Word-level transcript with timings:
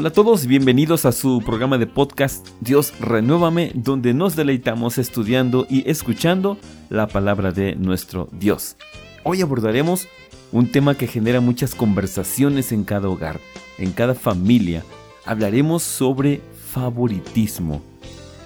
Hola 0.00 0.08
a 0.08 0.12
todos, 0.12 0.46
bienvenidos 0.46 1.04
a 1.04 1.12
su 1.12 1.42
programa 1.44 1.76
de 1.76 1.86
podcast 1.86 2.48
Dios 2.62 2.98
Renuévame, 3.00 3.70
donde 3.74 4.14
nos 4.14 4.34
deleitamos 4.34 4.96
estudiando 4.96 5.66
y 5.68 5.86
escuchando 5.90 6.56
la 6.88 7.06
palabra 7.06 7.52
de 7.52 7.76
nuestro 7.76 8.26
Dios. 8.32 8.78
Hoy 9.24 9.42
abordaremos 9.42 10.08
un 10.52 10.72
tema 10.72 10.94
que 10.94 11.06
genera 11.06 11.42
muchas 11.42 11.74
conversaciones 11.74 12.72
en 12.72 12.84
cada 12.84 13.10
hogar, 13.10 13.40
en 13.76 13.92
cada 13.92 14.14
familia. 14.14 14.84
Hablaremos 15.26 15.82
sobre 15.82 16.40
favoritismo. 16.72 17.82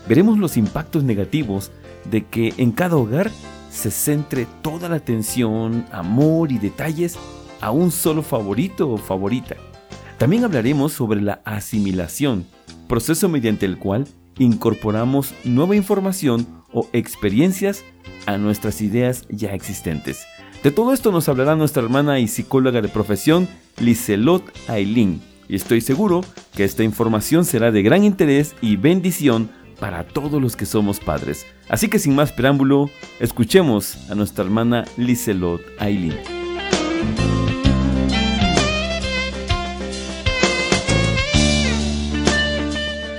Veremos 0.09 0.39
los 0.39 0.57
impactos 0.57 1.05
negativos 1.05 1.71
de 2.11 2.25
que 2.25 2.53
en 2.57 2.73
cada 2.73 2.97
hogar 2.97 3.31
se 3.71 3.93
centre 3.93 4.49
toda 4.61 4.89
la 4.89 4.97
atención, 4.97 5.87
amor 5.93 6.51
y 6.51 6.59
detalles 6.59 7.17
a 7.61 7.71
un 7.71 7.93
solo 7.93 8.23
favorito 8.23 8.91
o 8.91 8.97
favorita. 8.97 9.55
También 10.19 10.45
hablaremos 10.45 10.93
sobre 10.93 11.21
la 11.21 11.41
asimilación, 11.45 12.47
proceso 12.89 13.29
mediante 13.29 13.67
el 13.67 13.79
cual 13.79 14.07
incorporamos 14.39 15.35
nueva 15.45 15.77
información 15.77 16.47
o 16.73 16.89
experiencias 16.93 17.85
a 18.27 18.39
nuestras 18.39 18.81
ideas 18.81 19.27
ya 19.29 19.53
existentes. 19.55 20.25
De 20.63 20.71
todo 20.71 20.93
esto 20.93 21.13
nos 21.13 21.29
hablará 21.29 21.57
nuestra 21.57 21.83
hermana 21.83 22.21
y 22.21 22.29
psicóloga 22.29 22.81
de 22.81 22.89
profesión, 22.89 23.49
Liselot 23.81 24.45
Ailín, 24.69 25.21
y 25.49 25.57
estoy 25.57 25.81
seguro 25.81 26.23
que 26.57 26.65
esta 26.65 26.85
información 26.85 27.45
será 27.45 27.71
de 27.71 27.83
gran 27.83 28.05
interés 28.05 28.55
y 28.63 28.77
bendición 28.77 29.51
para 29.79 30.05
todos 30.05 30.41
los 30.41 30.57
que 30.57 30.65
somos 30.65 31.01
padres. 31.01 31.45
Así 31.69 31.89
que 31.89 31.99
sin 31.99 32.15
más 32.15 32.33
preámbulo, 32.33 32.89
escuchemos 33.21 34.11
a 34.11 34.15
nuestra 34.15 34.45
hermana 34.45 34.85
Liselot 34.97 35.61
Ailín. 35.79 36.15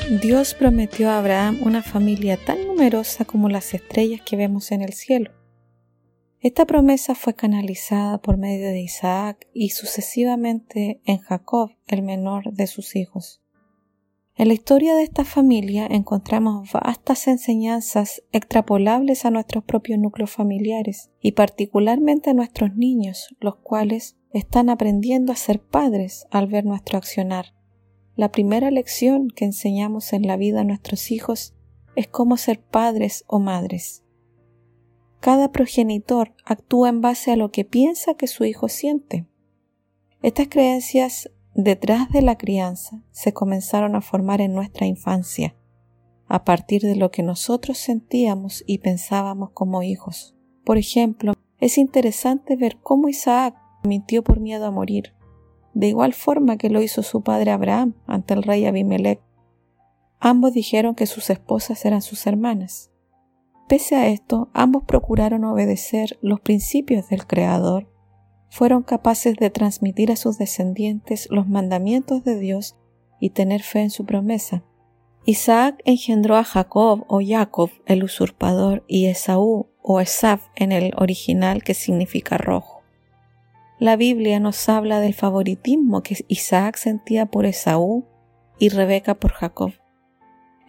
Dios 0.09 0.53
prometió 0.53 1.09
a 1.09 1.17
Abraham 1.17 1.61
una 1.63 1.81
familia 1.81 2.37
tan 2.37 2.67
numerosa 2.67 3.25
como 3.25 3.49
las 3.49 3.73
estrellas 3.73 4.21
que 4.21 4.35
vemos 4.35 4.71
en 4.71 4.83
el 4.83 4.93
cielo. 4.93 5.31
Esta 6.39 6.67
promesa 6.67 7.15
fue 7.15 7.33
canalizada 7.33 8.19
por 8.19 8.37
medio 8.37 8.67
de 8.67 8.81
Isaac 8.81 9.47
y 9.51 9.69
sucesivamente 9.69 11.01
en 11.05 11.17
Jacob, 11.17 11.71
el 11.87 12.03
menor 12.03 12.53
de 12.53 12.67
sus 12.67 12.95
hijos. 12.95 13.41
En 14.35 14.49
la 14.49 14.53
historia 14.53 14.93
de 14.93 15.01
esta 15.01 15.25
familia 15.25 15.87
encontramos 15.87 16.71
vastas 16.71 17.27
enseñanzas 17.27 18.21
extrapolables 18.31 19.25
a 19.25 19.31
nuestros 19.31 19.63
propios 19.63 19.97
núcleos 19.97 20.29
familiares 20.29 21.09
y 21.19 21.31
particularmente 21.31 22.29
a 22.29 22.35
nuestros 22.35 22.75
niños, 22.75 23.35
los 23.39 23.55
cuales 23.55 24.17
están 24.33 24.69
aprendiendo 24.69 25.31
a 25.31 25.35
ser 25.35 25.61
padres 25.61 26.27
al 26.29 26.45
ver 26.45 26.63
nuestro 26.63 26.99
accionar. 26.99 27.54
La 28.15 28.31
primera 28.31 28.71
lección 28.71 29.27
que 29.29 29.43
enseñamos 29.43 30.13
en 30.13 30.25
la 30.25 30.37
vida 30.37 30.61
a 30.61 30.63
nuestros 30.63 31.11
hijos 31.11 31.53
es 31.97 32.07
cómo 32.07 32.37
ser 32.37 32.61
padres 32.61 33.25
o 33.27 33.39
madres. 33.39 34.03
Cada 35.19 35.51
progenitor 35.51 36.33
actúa 36.45 36.87
en 36.87 37.01
base 37.01 37.31
a 37.31 37.35
lo 37.35 37.51
que 37.51 37.65
piensa 37.65 38.13
que 38.13 38.27
su 38.27 38.45
hijo 38.45 38.69
siente. 38.69 39.25
Estas 40.21 40.47
creencias 40.47 41.29
detrás 41.55 42.09
de 42.09 42.21
la 42.21 42.37
crianza 42.37 43.03
se 43.11 43.33
comenzaron 43.33 43.97
a 43.97 44.01
formar 44.01 44.39
en 44.39 44.53
nuestra 44.53 44.85
infancia, 44.85 45.53
a 46.27 46.45
partir 46.45 46.83
de 46.83 46.95
lo 46.95 47.11
que 47.11 47.21
nosotros 47.21 47.77
sentíamos 47.77 48.63
y 48.65 48.77
pensábamos 48.77 49.49
como 49.51 49.83
hijos. 49.83 50.37
Por 50.63 50.77
ejemplo, 50.77 51.33
es 51.59 51.77
interesante 51.77 52.55
ver 52.55 52.77
cómo 52.81 53.09
Isaac 53.09 53.55
mintió 53.83 54.23
por 54.23 54.39
miedo 54.39 54.65
a 54.65 54.71
morir 54.71 55.15
de 55.75 55.89
igual 55.89 56.13
forma 56.13 56.57
que 56.57 56.69
lo 56.69 56.81
hizo 56.81 57.03
su 57.03 57.21
padre 57.21 57.51
Abraham 57.51 57.93
ante 58.15 58.33
el 58.33 58.43
rey 58.43 58.65
Abimelech. 58.65 59.21
Ambos 60.19 60.53
dijeron 60.53 60.95
que 60.95 61.05
sus 61.05 61.29
esposas 61.29 61.85
eran 61.85 62.01
sus 62.01 62.25
hermanas. 62.25 62.91
Pese 63.67 63.95
a 63.95 64.07
esto, 64.07 64.49
ambos 64.53 64.83
procuraron 64.83 65.43
obedecer 65.43 66.17
los 66.21 66.39
principios 66.39 67.09
del 67.09 67.25
Creador, 67.25 67.89
fueron 68.49 68.83
capaces 68.83 69.35
de 69.35 69.49
transmitir 69.49 70.11
a 70.11 70.15
sus 70.15 70.37
descendientes 70.37 71.27
los 71.29 71.47
mandamientos 71.47 72.23
de 72.23 72.39
Dios 72.39 72.77
y 73.19 73.31
tener 73.31 73.63
fe 73.63 73.81
en 73.81 73.89
su 73.89 74.05
promesa. 74.05 74.63
Isaac 75.25 75.81
engendró 75.85 76.37
a 76.37 76.43
Jacob 76.43 77.03
o 77.07 77.19
Jacob, 77.25 77.71
el 77.87 78.03
usurpador, 78.03 78.83
y 78.87 79.07
Esaú 79.07 79.71
o 79.81 79.99
Esaf 79.99 80.43
en 80.55 80.71
el 80.71 80.93
original 80.97 81.63
que 81.63 81.73
significa 81.73 82.37
rojo. 82.37 82.74
La 83.77 83.97
Biblia 83.97 84.39
nos 84.39 84.69
habla 84.69 85.01
del 85.01 85.13
favoritismo 85.13 86.01
que 86.01 86.15
Isaac 86.29 86.77
sentía 86.77 87.25
por 87.25 87.45
Esaú 87.45 88.05
y 88.57 88.69
Rebeca 88.69 89.15
por 89.15 89.33
Jacob. 89.33 89.73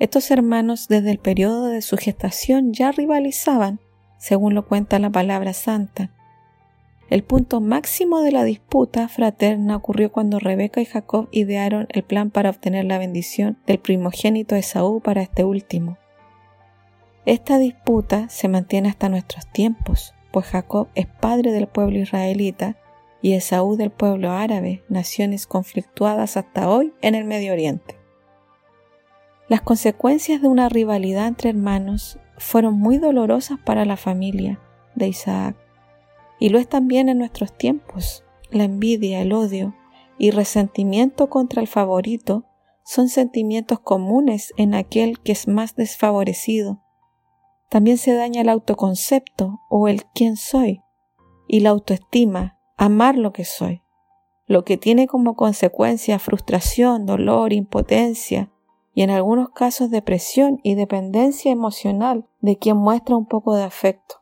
Estos 0.00 0.32
hermanos 0.32 0.88
desde 0.88 1.12
el 1.12 1.18
periodo 1.18 1.66
de 1.66 1.82
su 1.82 1.96
gestación 1.96 2.72
ya 2.72 2.90
rivalizaban, 2.90 3.78
según 4.18 4.54
lo 4.54 4.66
cuenta 4.66 4.98
la 4.98 5.08
palabra 5.08 5.52
santa. 5.52 6.10
El 7.08 7.22
punto 7.22 7.60
máximo 7.60 8.22
de 8.22 8.32
la 8.32 8.42
disputa 8.42 9.06
fraterna 9.06 9.76
ocurrió 9.76 10.10
cuando 10.10 10.40
Rebeca 10.40 10.80
y 10.80 10.84
Jacob 10.84 11.28
idearon 11.30 11.86
el 11.90 12.02
plan 12.02 12.32
para 12.32 12.50
obtener 12.50 12.86
la 12.86 12.98
bendición 12.98 13.56
del 13.68 13.78
primogénito 13.78 14.56
Esaú 14.56 15.00
para 15.00 15.22
este 15.22 15.44
último. 15.44 15.96
Esta 17.24 17.58
disputa 17.58 18.28
se 18.28 18.48
mantiene 18.48 18.88
hasta 18.88 19.08
nuestros 19.08 19.46
tiempos, 19.46 20.12
pues 20.32 20.46
Jacob 20.46 20.88
es 20.96 21.06
padre 21.06 21.52
del 21.52 21.68
pueblo 21.68 22.00
israelita 22.00 22.76
y 23.26 23.32
Esaú 23.32 23.74
del 23.74 23.90
pueblo 23.90 24.30
árabe, 24.30 24.84
naciones 24.88 25.48
conflictuadas 25.48 26.36
hasta 26.36 26.70
hoy 26.70 26.94
en 27.02 27.16
el 27.16 27.24
Medio 27.24 27.54
Oriente. 27.54 27.98
Las 29.48 29.62
consecuencias 29.62 30.40
de 30.40 30.46
una 30.46 30.68
rivalidad 30.68 31.26
entre 31.26 31.50
hermanos 31.50 32.20
fueron 32.38 32.78
muy 32.78 32.98
dolorosas 32.98 33.58
para 33.58 33.84
la 33.84 33.96
familia 33.96 34.60
de 34.94 35.08
Isaac, 35.08 35.56
y 36.38 36.50
lo 36.50 36.60
es 36.60 36.68
también 36.68 37.08
en 37.08 37.18
nuestros 37.18 37.52
tiempos. 37.52 38.22
La 38.52 38.62
envidia, 38.62 39.22
el 39.22 39.32
odio 39.32 39.74
y 40.18 40.30
resentimiento 40.30 41.28
contra 41.28 41.60
el 41.60 41.66
favorito 41.66 42.44
son 42.84 43.08
sentimientos 43.08 43.80
comunes 43.80 44.54
en 44.56 44.72
aquel 44.72 45.18
que 45.18 45.32
es 45.32 45.48
más 45.48 45.74
desfavorecido. 45.74 46.80
También 47.70 47.98
se 47.98 48.14
daña 48.14 48.42
el 48.42 48.48
autoconcepto 48.50 49.62
o 49.68 49.88
el 49.88 50.04
quién 50.14 50.36
soy 50.36 50.80
y 51.48 51.58
la 51.58 51.70
autoestima 51.70 52.55
amar 52.76 53.16
lo 53.16 53.32
que 53.32 53.44
soy, 53.44 53.82
lo 54.46 54.64
que 54.64 54.76
tiene 54.76 55.06
como 55.06 55.34
consecuencia 55.34 56.18
frustración, 56.18 57.06
dolor, 57.06 57.52
impotencia 57.52 58.50
y 58.94 59.02
en 59.02 59.10
algunos 59.10 59.50
casos 59.50 59.90
depresión 59.90 60.60
y 60.62 60.74
dependencia 60.74 61.52
emocional 61.52 62.26
de 62.40 62.56
quien 62.56 62.76
muestra 62.76 63.16
un 63.16 63.26
poco 63.26 63.56
de 63.56 63.64
afecto. 63.64 64.16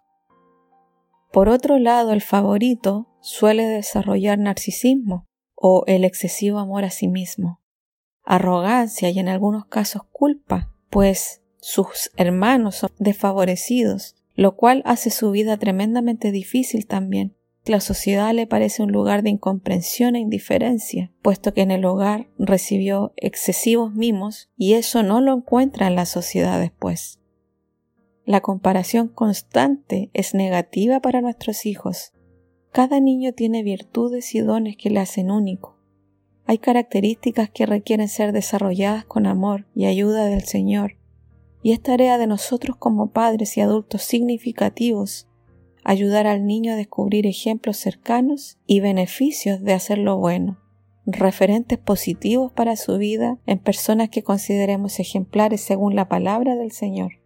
Por 1.33 1.49
otro 1.49 1.79
lado, 1.79 2.13
el 2.13 2.21
favorito 2.21 3.09
suele 3.21 3.67
desarrollar 3.67 4.39
narcisismo 4.39 5.27
o 5.55 5.85
el 5.87 6.05
excesivo 6.05 6.59
amor 6.59 6.85
a 6.85 6.91
sí 6.91 7.09
mismo, 7.09 7.61
arrogancia 8.25 9.11
y 9.11 9.19
en 9.19 9.29
algunos 9.29 9.67
casos 9.67 10.03
culpa, 10.13 10.73
pues 10.91 11.43
sus 11.57 12.11
hermanos 12.17 12.77
son 12.77 12.91
desfavorecidos, 12.99 14.17
lo 14.35 14.57
cual 14.57 14.83
hace 14.85 15.11
su 15.11 15.31
vida 15.31 15.57
tremendamente 15.57 16.31
difícil 16.33 16.87
también, 16.87 17.37
la 17.67 17.81
sociedad 17.81 18.35
le 18.35 18.47
parece 18.47 18.83
un 18.83 18.93
lugar 18.93 19.23
de 19.23 19.31
incomprensión 19.31 20.17
e 20.17 20.21
indiferencia, 20.21 21.13
puesto 21.23 21.55
que 21.55 21.63
en 21.63 21.71
el 21.71 21.85
hogar 21.87 22.29
recibió 22.39 23.15
excesivos 23.17 23.95
mimos 23.95 24.51
y 24.57 24.75
eso 24.75 25.03
no 25.03 25.21
lo 25.21 25.33
encuentra 25.35 25.87
en 25.87 25.95
la 25.95 26.05
sociedad 26.05 26.61
después. 26.61 27.21
La 28.27 28.41
comparación 28.41 29.09
constante 29.09 30.11
es 30.13 30.35
negativa 30.35 31.01
para 31.01 31.23
nuestros 31.23 31.65
hijos. 31.65 32.13
Cada 32.71 33.01
niño 33.01 33.33
tiene 33.33 33.63
virtudes 33.63 34.35
y 34.35 34.41
dones 34.41 34.77
que 34.77 34.91
le 34.91 35.01
hacen 35.01 35.31
único. 35.31 35.79
Hay 36.47 36.59
características 36.59 37.49
que 37.49 37.65
requieren 37.65 38.09
ser 38.09 38.33
desarrolladas 38.33 39.07
con 39.07 39.27
amor 39.27 39.67
y 39.75 39.87
ayuda 39.87 40.27
del 40.27 40.43
Señor, 40.43 40.99
y 41.63 41.73
es 41.73 41.81
tarea 41.81 42.19
de 42.19 42.27
nosotros 42.27 42.77
como 42.77 43.11
padres 43.11 43.57
y 43.57 43.63
adultos 43.63 44.03
significativos 44.03 45.29
ayudar 45.85 46.27
al 46.27 46.47
niño 46.47 46.73
a 46.73 46.77
descubrir 46.77 47.27
ejemplos 47.27 47.77
cercanos 47.77 48.59
y 48.67 48.81
beneficios 48.81 49.63
de 49.63 49.75
hacer 49.75 49.99
lo 49.99 50.17
bueno, 50.19 50.59
referentes 51.07 51.79
positivos 51.79 52.51
para 52.53 52.77
su 52.77 52.99
vida 52.99 53.39
en 53.47 53.59
personas 53.59 54.09
que 54.09 54.23
consideremos 54.23 54.99
ejemplares 54.99 55.61
según 55.61 55.95
la 55.95 56.09
palabra 56.09 56.57
del 56.57 56.73
Señor. 56.73 57.21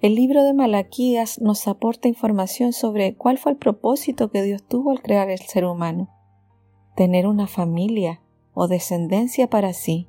El 0.00 0.14
libro 0.14 0.42
de 0.44 0.54
Malaquías 0.54 1.40
nos 1.40 1.68
aporta 1.68 2.08
información 2.08 2.72
sobre 2.72 3.14
cuál 3.14 3.38
fue 3.38 3.52
el 3.52 3.58
propósito 3.58 4.30
que 4.30 4.42
Dios 4.42 4.66
tuvo 4.66 4.90
al 4.90 5.02
crear 5.02 5.30
el 5.30 5.40
ser 5.40 5.66
humano. 5.66 6.08
Tener 6.96 7.26
una 7.26 7.46
familia 7.46 8.22
o 8.54 8.66
descendencia 8.66 9.48
para 9.48 9.74
sí. 9.74 10.08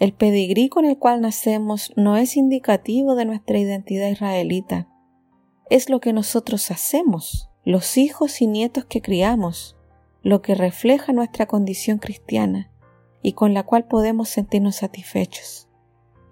El 0.00 0.12
pedigrí 0.14 0.68
con 0.68 0.84
el 0.84 0.98
cual 0.98 1.20
nacemos 1.20 1.92
no 1.96 2.16
es 2.16 2.36
indicativo 2.36 3.14
de 3.14 3.24
nuestra 3.24 3.56
identidad 3.56 4.10
israelita, 4.10 4.88
es 5.72 5.88
lo 5.88 6.00
que 6.00 6.12
nosotros 6.12 6.70
hacemos, 6.70 7.48
los 7.64 7.96
hijos 7.96 8.42
y 8.42 8.46
nietos 8.46 8.84
que 8.84 9.00
criamos, 9.00 9.74
lo 10.22 10.42
que 10.42 10.54
refleja 10.54 11.14
nuestra 11.14 11.46
condición 11.46 11.96
cristiana. 11.96 12.68
y 13.24 13.34
con 13.34 13.54
la 13.54 13.62
cual 13.62 13.84
podemos 13.84 14.28
sentirnos 14.28 14.74
satisfechos. 14.76 15.68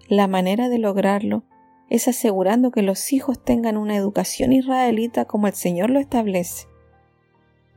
La 0.09 0.27
manera 0.27 0.67
de 0.67 0.77
lograrlo 0.77 1.45
es 1.89 2.09
asegurando 2.09 2.69
que 2.69 2.81
los 2.81 3.13
hijos 3.13 3.41
tengan 3.41 3.77
una 3.77 3.95
educación 3.95 4.51
israelita 4.51 5.23
como 5.23 5.47
el 5.47 5.53
Señor 5.53 5.89
lo 5.89 6.01
establece. 6.01 6.67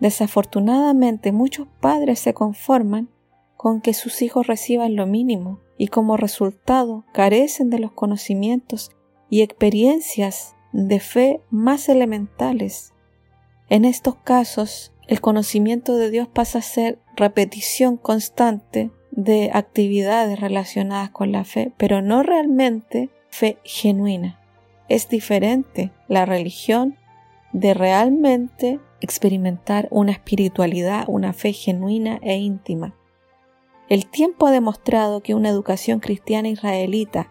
Desafortunadamente 0.00 1.30
muchos 1.30 1.68
padres 1.80 2.18
se 2.18 2.34
conforman 2.34 3.08
con 3.56 3.80
que 3.80 3.94
sus 3.94 4.20
hijos 4.20 4.48
reciban 4.48 4.96
lo 4.96 5.06
mínimo 5.06 5.60
y 5.78 5.86
como 5.86 6.16
resultado 6.16 7.04
carecen 7.12 7.70
de 7.70 7.78
los 7.78 7.92
conocimientos 7.92 8.90
y 9.30 9.42
experiencias 9.42 10.53
de 10.74 10.98
fe 10.98 11.40
más 11.50 11.88
elementales. 11.88 12.94
En 13.68 13.84
estos 13.84 14.16
casos, 14.16 14.92
el 15.06 15.20
conocimiento 15.20 15.96
de 15.96 16.10
Dios 16.10 16.26
pasa 16.26 16.58
a 16.58 16.62
ser 16.62 16.98
repetición 17.14 17.96
constante 17.96 18.90
de 19.12 19.50
actividades 19.54 20.40
relacionadas 20.40 21.10
con 21.10 21.30
la 21.30 21.44
fe, 21.44 21.72
pero 21.76 22.02
no 22.02 22.24
realmente 22.24 23.10
fe 23.28 23.58
genuina. 23.62 24.40
Es 24.88 25.08
diferente 25.08 25.92
la 26.08 26.26
religión 26.26 26.98
de 27.52 27.72
realmente 27.72 28.80
experimentar 29.00 29.86
una 29.92 30.10
espiritualidad, 30.10 31.04
una 31.06 31.32
fe 31.32 31.52
genuina 31.52 32.18
e 32.20 32.36
íntima. 32.36 32.96
El 33.88 34.06
tiempo 34.06 34.48
ha 34.48 34.50
demostrado 34.50 35.22
que 35.22 35.36
una 35.36 35.50
educación 35.50 36.00
cristiana 36.00 36.48
israelita 36.48 37.30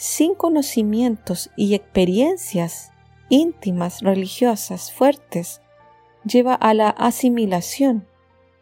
sin 0.00 0.34
conocimientos 0.34 1.50
y 1.56 1.74
experiencias 1.74 2.90
íntimas, 3.28 4.00
religiosas, 4.00 4.90
fuertes, 4.90 5.60
lleva 6.24 6.54
a 6.54 6.72
la 6.72 6.88
asimilación. 6.88 8.08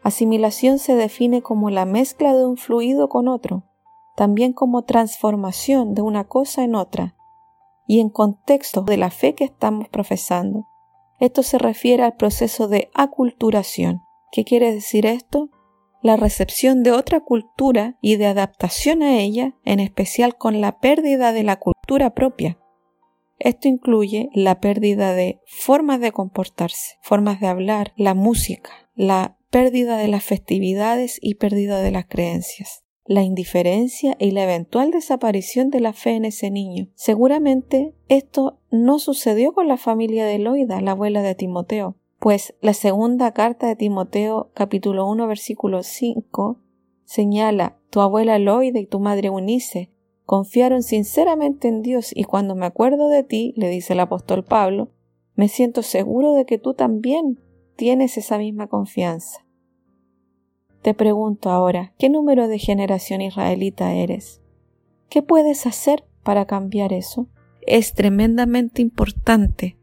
Asimilación 0.03 0.79
se 0.79 0.95
define 0.95 1.41
como 1.41 1.69
la 1.69 1.85
mezcla 1.85 2.35
de 2.35 2.45
un 2.45 2.57
fluido 2.57 3.07
con 3.07 3.29
otro, 3.29 3.63
también 4.17 4.51
como 4.51 4.83
transformación 4.83 5.93
de 5.93 6.01
una 6.01 6.25
cosa 6.25 6.65
en 6.65 6.75
otra, 6.75 7.15
y 7.87 8.01
en 8.01 8.09
contexto 8.09 8.81
de 8.81 8.97
la 8.97 9.09
fe 9.09 9.33
que 9.33 9.45
estamos 9.45 9.87
profesando. 9.87 10.67
Esto 11.21 11.41
se 11.41 11.57
refiere 11.57 12.03
al 12.03 12.17
proceso 12.17 12.67
de 12.67 12.91
aculturación. 12.93 14.01
¿Qué 14.33 14.43
quiere 14.43 14.73
decir 14.73 15.05
esto? 15.05 15.49
La 16.01 16.15
recepción 16.15 16.83
de 16.83 16.91
otra 16.91 17.19
cultura 17.19 17.97
y 18.01 18.15
de 18.15 18.27
adaptación 18.27 19.03
a 19.03 19.19
ella, 19.19 19.55
en 19.65 19.79
especial 19.79 20.37
con 20.37 20.61
la 20.61 20.79
pérdida 20.79 21.33
de 21.33 21.43
la 21.43 21.57
cultura 21.57 22.13
propia. 22.13 22.57
Esto 23.37 23.67
incluye 23.67 24.29
la 24.33 24.59
pérdida 24.59 25.13
de 25.13 25.39
formas 25.45 25.99
de 25.99 26.11
comportarse, 26.11 26.97
formas 27.01 27.39
de 27.39 27.47
hablar, 27.47 27.93
la 27.95 28.13
música, 28.13 28.71
la 28.95 29.37
pérdida 29.49 29.97
de 29.97 30.07
las 30.07 30.23
festividades 30.23 31.17
y 31.21 31.35
pérdida 31.35 31.81
de 31.81 31.91
las 31.91 32.05
creencias 32.05 32.83
la 33.09 33.23
indiferencia 33.23 34.15
y 34.19 34.29
la 34.31 34.43
eventual 34.43 34.91
desaparición 34.91 35.71
de 35.71 35.79
la 35.79 35.93
fe 35.93 36.11
en 36.11 36.25
ese 36.25 36.51
niño. 36.51 36.89
Seguramente 36.93 37.95
esto 38.07 38.59
no 38.69 38.99
sucedió 38.99 39.51
con 39.53 39.67
la 39.67 39.77
familia 39.77 40.27
de 40.27 40.37
Loida, 40.37 40.79
la 40.79 40.91
abuela 40.91 41.23
de 41.23 41.33
Timoteo, 41.33 41.97
pues 42.19 42.55
la 42.61 42.73
segunda 42.73 43.31
carta 43.33 43.67
de 43.67 43.75
Timoteo 43.75 44.51
capítulo 44.53 45.07
1 45.07 45.27
versículo 45.27 45.83
5 45.83 46.59
señala 47.05 47.79
tu 47.89 48.01
abuela 48.01 48.37
Loida 48.37 48.79
y 48.79 48.85
tu 48.85 48.99
madre 48.99 49.29
Unice 49.29 49.91
confiaron 50.29 50.83
sinceramente 50.83 51.67
en 51.67 51.81
Dios 51.81 52.11
y 52.13 52.23
cuando 52.23 52.53
me 52.53 52.67
acuerdo 52.67 53.09
de 53.09 53.23
ti, 53.23 53.51
le 53.57 53.67
dice 53.67 53.93
el 53.93 53.99
apóstol 53.99 54.43
Pablo, 54.43 54.91
me 55.33 55.47
siento 55.47 55.81
seguro 55.81 56.33
de 56.33 56.45
que 56.45 56.59
tú 56.59 56.75
también 56.75 57.39
tienes 57.75 58.15
esa 58.15 58.37
misma 58.37 58.67
confianza. 58.67 59.43
Te 60.83 60.93
pregunto 60.93 61.49
ahora, 61.49 61.95
¿qué 61.97 62.11
número 62.11 62.47
de 62.47 62.59
generación 62.59 63.21
israelita 63.21 63.93
eres? 63.95 64.43
¿Qué 65.09 65.23
puedes 65.23 65.65
hacer 65.65 66.05
para 66.21 66.45
cambiar 66.45 66.93
eso? 66.93 67.27
Es 67.65 67.95
tremendamente 67.95 68.83
importante, 68.83 69.78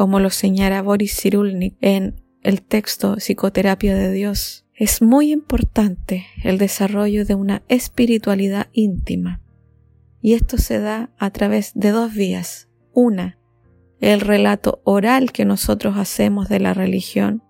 como 0.00 0.18
lo 0.18 0.30
señala 0.30 0.80
Boris 0.80 1.14
Cyrulnik 1.20 1.76
en 1.82 2.24
el 2.40 2.62
texto 2.62 3.16
Psicoterapia 3.16 3.94
de 3.94 4.10
Dios. 4.10 4.64
Es 4.74 5.02
muy 5.02 5.30
importante 5.30 6.24
el 6.42 6.56
desarrollo 6.56 7.26
de 7.26 7.34
una 7.34 7.62
espiritualidad 7.68 8.68
íntima. 8.72 9.42
Y 10.22 10.32
esto 10.32 10.56
se 10.56 10.78
da 10.78 11.10
a 11.18 11.28
través 11.28 11.72
de 11.74 11.90
dos 11.90 12.14
vías. 12.14 12.70
Una, 12.94 13.38
el 14.00 14.22
relato 14.22 14.80
oral 14.84 15.32
que 15.32 15.44
nosotros 15.44 15.98
hacemos 15.98 16.48
de 16.48 16.60
la 16.60 16.72
religión 16.72 17.42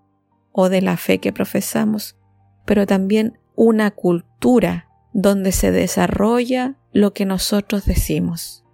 o 0.51 0.67
de 0.67 0.81
la 0.81 0.97
fe 0.97 1.19
que 1.19 1.31
profesamos 1.31 2.17
pero 2.65 2.85
también 2.85 3.39
una 3.55 3.91
cultura 3.91 4.89
donde 5.13 5.53
se 5.53 5.71
desarrolla 5.71 6.75
lo 6.91 7.13
que 7.13 7.23
nosotros 7.23 7.85
decimos. 7.85 8.65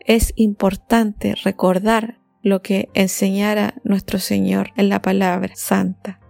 Es 0.00 0.32
importante 0.34 1.36
recordar 1.44 2.17
lo 2.42 2.62
que 2.62 2.88
enseñara 2.94 3.74
nuestro 3.84 4.18
Señor 4.18 4.70
en 4.76 4.88
la 4.88 5.02
palabra 5.02 5.54
santa, 5.56 6.20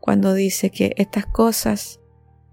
cuando 0.00 0.34
dice 0.34 0.70
que 0.70 0.94
estas 0.96 1.26
cosas 1.26 2.00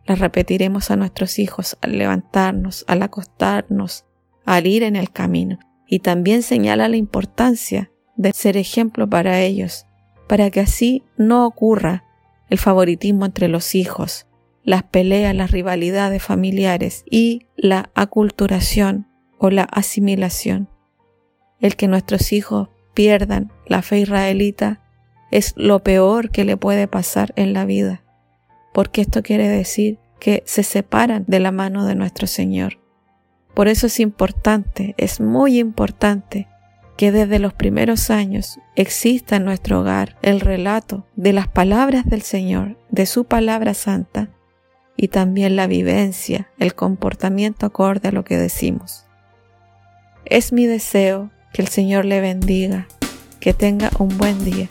las 0.06 0.19
repetiremos 0.19 0.92
a 0.92 0.96
nuestros 0.96 1.40
hijos 1.40 1.78
al 1.81 1.98
levantarnos, 1.98 2.84
al 2.88 3.04
acostarnos, 3.04 4.06
al 4.46 4.66
ir 4.68 4.84
en 4.84 4.96
el 4.96 5.12
camino. 5.12 5.60
Y 5.88 6.00
también 6.00 6.42
señala 6.42 6.88
la 6.88 6.98
importancia 6.98 7.92
de 8.16 8.31
ser 8.34 8.57
ejemplo 8.57 9.10
para 9.10 9.42
ellos, 9.42 9.86
para 10.28 10.50
que 10.50 10.60
así 10.60 11.04
no 11.18 11.45
ocurra 11.45 12.06
el 12.50 12.57
favoritismo 12.57 13.25
entre 13.25 13.48
los 13.48 13.75
hijos, 13.75 14.28
las 14.63 14.84
peleas, 14.84 15.36
las 15.36 15.52
rivalidades 15.52 16.22
familiares 16.22 17.04
y 17.10 17.48
la 17.56 17.92
aculturación 17.95 19.07
o 19.38 19.50
la 19.50 19.63
asimilación. 19.63 20.69
El 21.60 21.75
que 21.75 21.88
nuestros 21.88 22.34
hijos 22.34 22.69
pierdan 23.00 23.50
la 23.66 23.81
fe 23.81 24.00
israelita 24.00 24.81
es 25.31 25.54
lo 25.56 25.80
peor 25.84 26.31
que 26.31 26.44
le 26.44 26.57
puede 26.57 26.86
pasar 26.90 27.31
en 27.38 27.54
la 27.54 27.63
vida, 27.63 28.04
porque 28.74 29.00
esto 29.00 29.24
quiere 29.24 29.48
decir 29.48 30.00
que 30.19 30.44
se 30.46 30.63
separan 30.63 31.24
de 31.25 31.40
la 31.40 31.54
mano 31.54 31.86
de 31.86 31.96
nuestro 31.96 32.28
Señor. 32.28 32.78
Por 33.54 33.69
eso 33.69 33.88
es 33.88 34.02
importante, 34.02 34.95
es 34.97 35.21
muy 35.21 35.59
importante 35.59 36.50
que 36.97 37.14
desde 37.14 37.40
los 37.40 37.54
primeros 37.54 38.09
años 38.09 38.59
exista 38.76 39.38
en 39.38 39.45
nuestro 39.45 39.80
hogar 39.80 40.18
el 40.21 40.42
relato 40.42 41.07
de 41.16 41.31
las 41.31 41.47
palabras 41.47 42.04
del 42.06 42.21
Señor, 42.21 42.78
de 42.90 43.06
su 43.06 43.23
palabra 43.23 43.76
santa, 43.76 44.28
y 44.97 45.07
también 45.07 45.56
la 45.56 45.68
vivencia, 45.68 46.50
el 46.59 46.76
comportamiento 46.76 47.66
acorde 47.66 48.09
a 48.09 48.12
lo 48.12 48.26
que 48.26 48.35
decimos. 48.35 49.06
Es 50.26 50.52
mi 50.52 50.66
deseo 50.66 51.31
que 51.54 51.62
el 51.62 51.68
Señor 51.68 52.06
le 52.06 52.21
bendiga, 52.21 52.88
que 53.40 53.54
tenga 53.54 53.90
un 54.00 54.18
buen 54.18 54.44
día. 54.44 54.68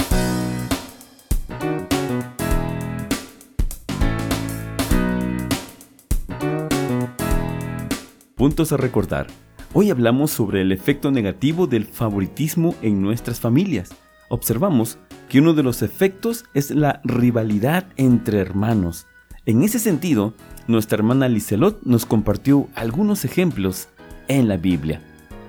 Puntos 8.37 8.73
a 8.73 8.77
recordar. 8.77 9.27
Hoy 9.73 9.91
hablamos 9.91 10.31
sobre 10.31 10.63
el 10.63 10.73
efecto 10.73 11.11
negativo 11.11 11.67
del 11.67 11.85
favoritismo 11.85 12.75
en 12.83 13.03
nuestras 13.03 13.41
familias. 13.41 13.91
Observamos 14.29 14.99
que 15.29 15.41
uno 15.41 15.55
de 15.55 15.63
los 15.63 15.83
efectos 15.83 16.45
es 16.55 16.71
la 16.71 17.01
rivalidad 17.05 17.87
entre 17.97 18.39
hermanos. 18.39 19.07
En 19.45 19.63
ese 19.63 19.79
sentido, 19.79 20.35
nuestra 20.67 20.97
hermana 20.97 21.29
Liselot 21.29 21.83
nos 21.85 22.07
compartió 22.07 22.69
algunos 22.75 23.25
ejemplos 23.25 23.89
en 24.29 24.47
la 24.47 24.57
Biblia. 24.57 25.03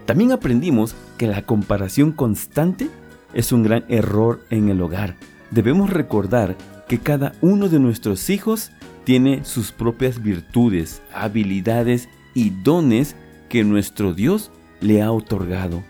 También 0.06 0.32
aprendimos 0.32 0.96
que 1.18 1.28
la 1.28 1.44
comparación 1.44 2.12
constante 2.12 2.90
es 3.34 3.52
un 3.52 3.64
gran 3.64 3.86
error 3.88 4.42
en 4.50 4.70
el 4.70 4.82
hogar. 4.82 5.16
Debemos 5.52 5.90
recordar 5.90 6.56
que 6.88 7.00
cada 7.00 7.34
uno 7.42 7.70
de 7.70 7.80
nuestros 7.80 8.30
hijos 8.30 8.72
tiene 9.04 9.46
sus 9.46 9.72
propias 9.72 10.22
virtudes, 10.22 11.02
habilidades 11.14 12.10
y 12.34 12.50
dones 12.50 13.16
que 13.48 13.64
nuestro 13.64 14.14
Dios 14.14 14.52
le 14.82 15.02
ha 15.02 15.12
otorgado. 15.12 15.84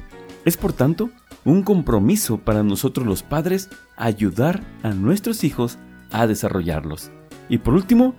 Es 0.45 0.57
por 0.57 0.73
tanto 0.73 1.09
un 1.45 1.63
compromiso 1.63 2.37
para 2.37 2.63
nosotros 2.63 3.05
los 3.05 3.23
padres 3.23 3.69
ayudar 3.97 4.63
a 4.83 4.93
nuestros 4.93 5.43
hijos 5.43 5.77
a 6.11 6.27
desarrollarlos. 6.27 7.11
Y 7.49 7.59
por 7.59 7.73
último, 7.73 8.15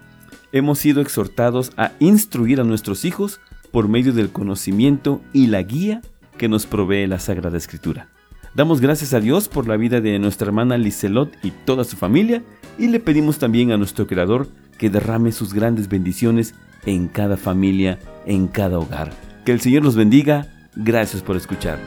hemos 0.53 0.79
sido 0.79 1.01
exhortados 1.01 1.73
a 1.77 1.93
instruir 1.99 2.61
a 2.61 2.65
nuestros 2.65 3.05
hijos 3.05 3.41
por 3.71 3.89
medio 3.89 4.13
del 4.13 4.31
conocimiento 4.31 5.21
y 5.33 5.47
la 5.47 5.63
guía 5.63 6.03
que 6.37 6.49
nos 6.49 6.67
provee 6.67 7.07
la 7.07 7.19
Sagrada 7.19 7.57
Escritura. 7.57 8.09
Damos 8.55 8.81
gracias 8.81 9.15
a 9.15 9.21
Dios 9.21 9.49
por 9.49 9.69
la 9.69 9.77
vida 9.77 10.01
de 10.01 10.19
nuestra 10.19 10.47
hermana 10.47 10.77
Liselot 10.77 11.33
y 11.45 11.53
toda 11.53 11.85
su 11.85 11.97
familia 11.97 12.43
y 12.79 12.89
le 12.89 12.99
pedimos 12.99 13.39
también 13.39 13.71
a 13.71 13.77
nuestro 13.77 14.07
Creador 14.07 14.49
que 14.77 14.91
derrame 14.91 15.31
sus 15.31 15.55
grandes 15.55 15.89
bendiciones 15.89 16.55
en 16.85 17.07
cada 17.09 17.37
familia, 17.37 17.99
en 18.27 18.49
cada 18.49 18.79
hogar. 18.79 19.13
Que 19.45 19.53
el 19.53 19.61
Señor 19.61 19.85
los 19.85 19.95
bendiga. 19.95 20.49
Gracias 20.75 21.23
por 21.23 21.37
escuchar. 21.37 21.79